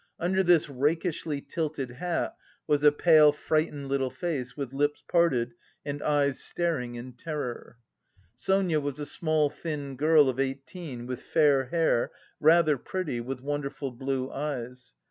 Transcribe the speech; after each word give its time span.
Under 0.19 0.41
this 0.41 0.67
rakishly 0.67 1.41
tilted 1.41 1.91
hat 1.91 2.35
was 2.65 2.81
a 2.83 2.91
pale, 2.91 3.31
frightened 3.31 3.87
little 3.87 4.09
face 4.09 4.57
with 4.57 4.73
lips 4.73 5.03
parted 5.07 5.53
and 5.85 6.01
eyes 6.01 6.39
staring 6.39 6.95
in 6.95 7.13
terror. 7.13 7.77
Sonia 8.33 8.79
was 8.79 8.97
a 8.97 9.05
small 9.05 9.51
thin 9.51 9.95
girl 9.95 10.27
of 10.27 10.39
eighteen 10.39 11.05
with 11.05 11.21
fair 11.21 11.65
hair, 11.65 12.09
rather 12.39 12.79
pretty, 12.79 13.21
with 13.21 13.41
wonderful 13.41 13.91
blue 13.91 14.31
eyes. 14.31 14.95